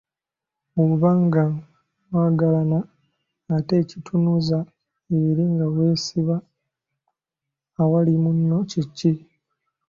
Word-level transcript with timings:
Oba 0.83 1.09
nga 1.23 1.43
mwagalagana 2.09 2.79
ate 3.55 3.73
ekitunuza 3.83 4.57
eri 5.19 5.43
nga 5.53 5.65
weesiba 5.75 6.35
awali 7.81 8.13
munno 8.23 8.57
kye 8.69 8.83
kyaki? 8.97 9.11